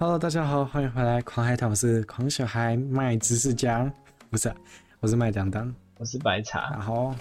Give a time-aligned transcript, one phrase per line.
[0.00, 3.92] Hello，大家好，欢迎回来狂海探，我是狂小孩卖知识家，
[4.30, 4.50] 不是，
[4.98, 6.70] 我是麦当当，我是白茶。
[6.70, 7.14] 然后，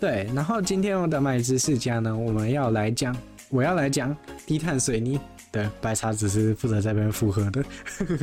[0.00, 3.16] 对，然后今天我的卖知识家呢，我们要来讲，
[3.50, 4.14] 我要来讲
[4.48, 5.20] 低碳水泥。
[5.52, 7.64] 对，白茶只是负责在这边附和的。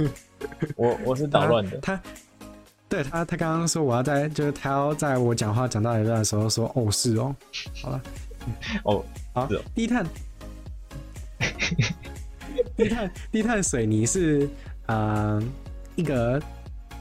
[0.76, 1.78] 我我是捣乱的。
[1.78, 2.02] 他，他
[2.90, 7.34] 对他，他刚刚说我要在，就是他要在我讲话讲到一半的时候说，哦，是哦，
[7.82, 8.02] 好了，
[8.84, 10.06] 哦，好，低碳。
[12.84, 14.48] 低碳低碳水泥是
[14.88, 15.42] 呃
[15.96, 16.42] 一个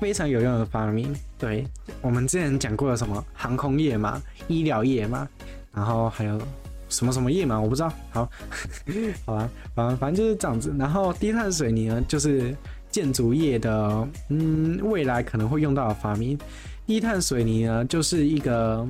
[0.00, 1.14] 非常有用的发明。
[1.38, 1.66] 对，
[2.00, 5.28] 我们之前讲过了什么航空业嘛，医疗业嘛，
[5.74, 6.40] 然后还有
[6.88, 7.92] 什么什么业嘛，我不知道。
[8.10, 8.30] 好，
[9.26, 10.74] 好吧，反正反正就是这样子。
[10.78, 12.56] 然后低碳水泥呢，就是
[12.90, 16.38] 建筑业的嗯未来可能会用到的发明。
[16.86, 18.86] 低碳水泥呢，就是一个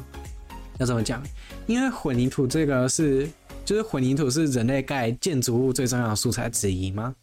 [0.79, 1.23] 要怎么讲？
[1.67, 3.27] 因为混凝土这个是。
[3.65, 7.15] 就是混凝土是人类盖建筑物最重要的素材之一吗？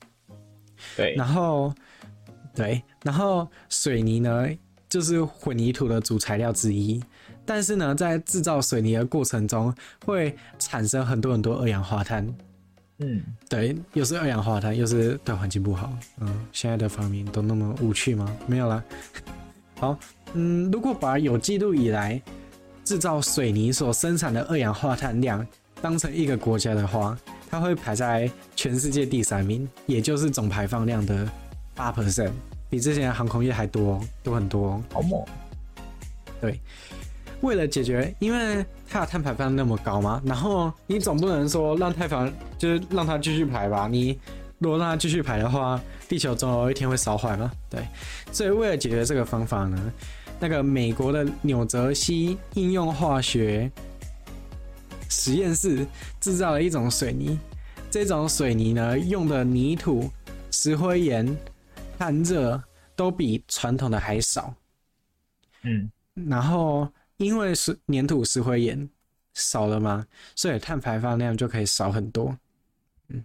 [0.96, 1.14] 对。
[1.16, 1.74] 然后，
[2.56, 4.48] 对，然后水泥呢，
[4.90, 7.02] 就是混凝土的主材料之一。
[7.46, 9.74] 但是呢，在制造水泥的过程中，
[10.06, 12.28] 会产生很多很多二氧化碳。
[13.00, 15.92] 嗯，对，又是二氧化碳，又是对环境不好。
[16.20, 18.32] 嗯，现在的发明都那么无趣吗？
[18.46, 18.84] 没有啦。
[19.80, 19.98] 好，
[20.34, 22.22] 嗯，如果把有记录以来
[22.84, 25.46] 制造水泥所生产的二氧化碳量，
[25.82, 27.18] 当成一个国家的话，
[27.50, 31.28] 它会排在全世界第三名，也就是总排放量的
[31.74, 32.32] 八 percent，
[32.70, 34.82] 比之前的航空业还多，多很多。
[34.94, 35.26] 好猛！
[36.40, 36.60] 对，
[37.42, 43.88] 为了解决，因为它的碳排放那么高嘛，然后你总不能说让碳排就是让它继续排吧？
[43.88, 44.20] 你
[44.60, 47.52] 如果让它继续排的话，地球总有一天会烧坏嘛。
[47.70, 47.88] 对，
[48.32, 49.92] 所以为了解决这个方法呢，
[50.40, 53.72] 那个美国的纽泽西应用化学。
[55.12, 55.86] 实验室
[56.22, 57.38] 制造了一种水泥，
[57.92, 60.10] 这种水泥呢，用的泥土、
[60.50, 61.38] 石灰岩、
[62.00, 62.64] 碳热
[62.96, 64.56] 都比传统的还少。
[65.64, 68.90] 嗯，然后因为是粘土、石灰岩
[69.34, 72.36] 少了嘛，所以碳排放量就可以少很多。
[73.10, 73.22] 嗯，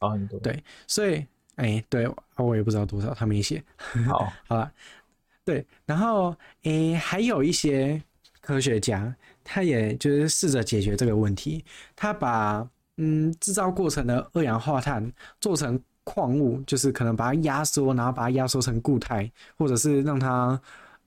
[0.00, 0.40] 少很多。
[0.40, 1.24] 对，所以
[1.54, 3.62] 哎、欸，对，我也不知道多少，他没写。
[4.08, 4.72] 好， 好了，
[5.44, 6.30] 对，然后
[6.64, 8.02] 哎、欸，还有一些
[8.40, 9.14] 科学家。
[9.50, 11.64] 他也就是试着解决这个问题，
[11.96, 15.10] 他把嗯制造过程的二氧化碳
[15.40, 20.60] 做成矿物，就是可能把它压缩，然后把它压缩成固态，或者是让它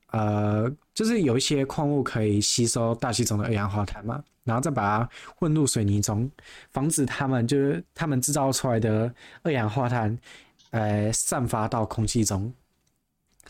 [0.07, 6.29] 呃，就是有一些矿物可以吸收大气中的二氧化碳嘛，然后再把它混入水泥中，
[6.71, 9.13] 防止它们就是他们制造出来的
[9.43, 10.17] 二氧化碳
[10.71, 12.51] 呃散发到空气中，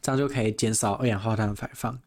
[0.01, 1.97] 这样就可以减少二氧化碳的排放。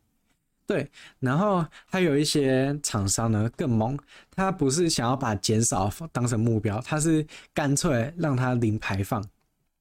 [0.67, 3.99] 对，然后还有一些厂商呢更猛，
[4.35, 9.23] 他不是想要把减少当成目标，他是干脆让它零排放。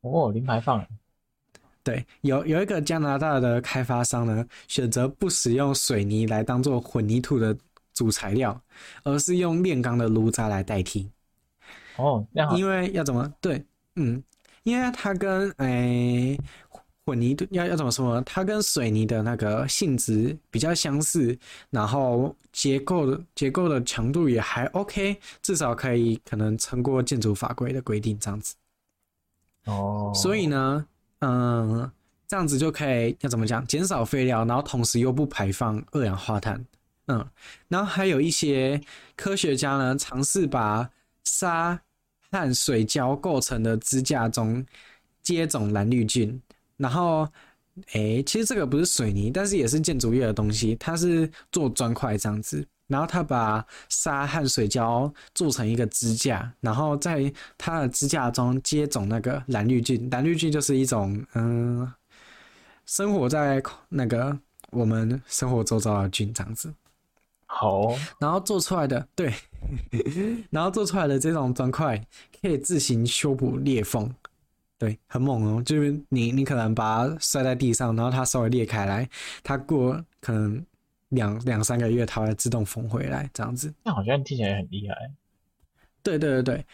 [0.01, 0.85] 哦，零排放。
[1.83, 7.55] 对，有有一个加拿大的开发商呢，选择不使用水泥来当做混凝土的
[7.93, 8.61] 主材料，
[9.03, 11.09] 而是用炼钢的炉渣来代替。
[11.95, 12.25] 哦，
[12.57, 13.33] 因为要怎么？
[13.39, 13.63] 对，
[13.95, 14.21] 嗯，
[14.63, 16.37] 因为它跟诶。
[16.37, 16.45] 哎
[17.05, 18.21] 混凝土要要怎么说呢？
[18.25, 21.37] 它跟水泥的那个性质比较相似，
[21.69, 28.55] 然后结构的结构的强度也还 OK，至少可以可能撑过建筑法规的规定这样子。
[29.65, 30.85] 哦，所以呢，
[31.19, 31.91] 嗯，
[32.27, 33.65] 这样子就可以要怎么讲？
[33.67, 36.65] 减少废料，然后同时又不排放二氧化碳。
[37.07, 37.29] 嗯，
[37.67, 38.79] 然后还有一些
[39.17, 40.89] 科学家呢，尝试把
[41.25, 41.81] 沙
[42.31, 44.65] 和水胶构成的支架中
[45.21, 46.41] 接种蓝绿菌。
[46.83, 47.25] 然后，
[47.93, 50.75] 诶，其实这个不是水泥，但是也是建筑业的东西。
[50.75, 60.09] 它是做砖块这样子，然后它把沙和水胶做成一个支架，然后在它的支架中接种那个蓝绿菌。
[60.11, 61.89] 蓝绿菌就是一种嗯，
[62.85, 64.37] 生活在那个
[64.71, 66.73] 我们生活周遭的菌这样子。
[67.45, 69.33] 好，然后做出来的对，
[70.51, 71.97] 然后做出来的这种砖块
[72.41, 74.13] 可以自行修补裂缝。
[74.83, 75.63] 对，很猛哦！
[75.63, 79.09] 就是你，你可能把它摔在地上，然后它稍微裂开来，
[79.41, 80.61] 它过可能
[81.07, 83.73] 两两三个月，它会自动缝回来，这样子。
[83.81, 84.95] 那好像听起来很厉害。
[86.01, 86.65] 对对对对，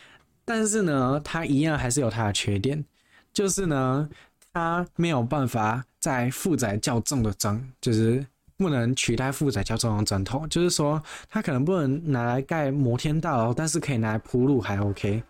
[0.44, 2.83] 但是呢，它一样还是有它的缺点，
[3.31, 4.09] 就是呢，
[4.51, 8.25] 它没有办法在负载较重的砖，就是
[8.57, 15.21] 不能取代负载较重的砖头，就是说，它可能不能拿来盖摩天大楼，但是可以拿来铺路还 OK。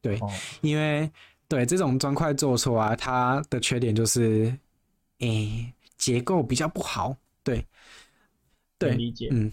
[0.00, 0.30] 对，哦、
[0.62, 1.10] 因为。
[1.48, 4.56] 对，这种砖块做出来，它的缺点就是，
[5.18, 7.16] 诶、欸，结构比较不好。
[7.42, 7.64] 对，
[8.78, 9.28] 对，理解。
[9.30, 9.52] 嗯，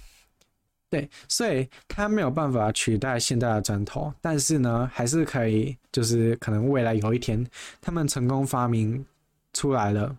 [0.90, 7.46] 对，所以它没有办法取代现在的砖头，但是呢，还是可以，就是可能未来有一天，
[7.82, 9.06] 他们成功发明
[9.54, 10.18] 出来了，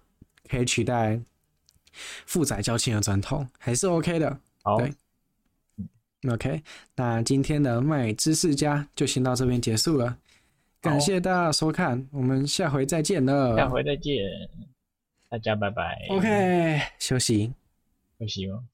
[0.49, 1.19] 可以取代
[2.27, 4.39] 负载较轻的砖头，还是 OK 的。
[4.63, 4.95] 好，对
[6.31, 6.63] ，OK，
[6.95, 10.17] 那今天的麦知识家就先到这边结束了，
[10.83, 14.17] 感谢大家收看，我们下回再见了，下回再见，
[15.29, 16.07] 大家拜拜。
[16.11, 17.55] OK，休息，
[18.19, 18.65] 休息吗？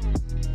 [0.00, 0.51] Thank you.